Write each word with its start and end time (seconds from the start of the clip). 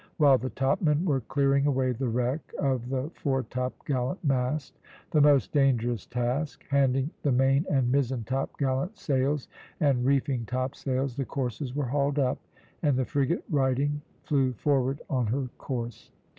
While 0.17 0.39
the 0.39 0.49
topmen 0.49 1.05
were 1.05 1.21
clearing 1.21 1.67
away 1.67 1.91
the 1.91 2.09
wreck 2.09 2.41
of 2.57 2.89
the 2.89 3.11
fore 3.13 3.43
topgallant 3.43 4.17
mast, 4.23 4.79
the 5.11 5.21
most 5.21 5.51
dangerous 5.51 6.07
task, 6.07 6.65
handing 6.71 7.11
the 7.21 7.31
main 7.31 7.67
and 7.69 7.91
mizen 7.93 8.23
topgallant 8.25 8.97
sails, 8.97 9.47
and 9.79 10.03
reefing 10.03 10.45
topsails, 10.47 11.15
the 11.17 11.25
courses 11.25 11.75
were 11.75 11.85
hauled 11.85 12.17
up, 12.17 12.39
and 12.81 12.97
the 12.97 13.05
frigate 13.05 13.43
righting 13.47 14.01
flew 14.23 14.53
forward 14.53 14.99
on 15.07 15.27
her 15.27 15.49
course. 15.59 16.09